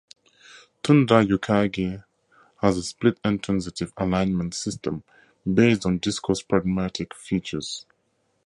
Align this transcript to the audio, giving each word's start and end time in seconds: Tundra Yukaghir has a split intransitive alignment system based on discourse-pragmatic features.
Tundra 0.81 1.23
Yukaghir 1.23 2.05
has 2.59 2.75
a 2.75 2.81
split 2.81 3.19
intransitive 3.23 3.93
alignment 3.97 4.55
system 4.55 5.03
based 5.53 5.85
on 5.85 5.99
discourse-pragmatic 5.99 7.13
features. 7.13 7.85